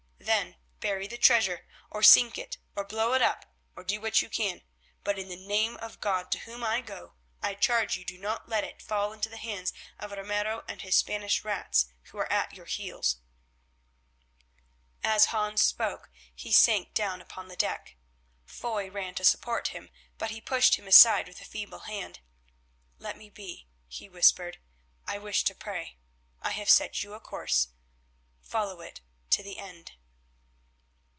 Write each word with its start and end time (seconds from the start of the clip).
Then 0.23 0.55
bury 0.79 1.07
the 1.07 1.17
treasure, 1.17 1.67
or 1.89 2.01
sink 2.01 2.37
it, 2.37 2.57
or 2.75 2.85
blow 2.85 3.13
it 3.13 3.21
up, 3.21 3.53
or 3.75 3.83
do 3.83 3.99
what 3.99 4.21
you 4.21 4.29
can, 4.29 4.61
but, 5.03 5.19
in 5.19 5.29
the 5.29 5.35
name 5.35 5.77
of 5.77 5.99
God, 5.99 6.31
to 6.31 6.39
whom 6.39 6.63
I 6.63 6.79
go, 6.81 7.13
I 7.41 7.53
charge 7.53 7.97
you 7.97 8.05
do 8.05 8.17
not 8.17 8.47
let 8.49 8.63
it 8.63 8.81
fall 8.81 9.13
into 9.13 9.29
the 9.29 9.37
hands 9.37 9.73
of 9.99 10.11
Ramiro 10.11 10.63
and 10.67 10.81
his 10.83 10.95
Spanish 10.95 11.43
rats 11.43 11.87
who 12.09 12.17
are 12.17 12.31
at 12.31 12.53
your 12.53 12.65
heels." 12.65 13.17
As 15.03 15.25
Hans 15.27 15.61
spoke 15.61 16.09
he 16.33 16.51
sank 16.51 16.93
down 16.93 17.19
upon 17.21 17.47
the 17.47 17.57
deck. 17.57 17.97
Foy 18.45 18.89
ran 18.89 19.13
to 19.15 19.25
support 19.25 19.69
him, 19.69 19.89
but 20.17 20.31
he 20.31 20.39
pushed 20.41 20.75
him 20.75 20.87
aside 20.87 21.27
with 21.27 21.41
a 21.41 21.45
feeble 21.45 21.79
hand. 21.81 22.21
"Let 22.99 23.17
me 23.17 23.29
be," 23.29 23.67
he 23.87 24.07
whispered. 24.09 24.59
"I 25.05 25.17
wish 25.19 25.43
to 25.45 25.53
pray. 25.55 25.97
I 26.41 26.51
have 26.51 26.69
set 26.69 27.03
you 27.03 27.13
a 27.15 27.19
course. 27.19 27.69
Follow 28.41 28.81
it 28.81 29.01
to 29.31 29.43
the 29.43 29.57
end." 29.59 29.93